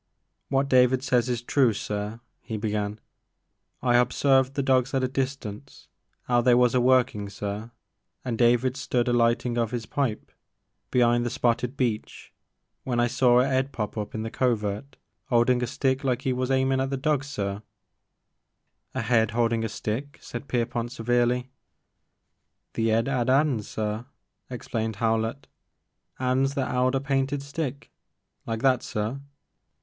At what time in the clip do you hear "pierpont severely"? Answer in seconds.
20.47-21.51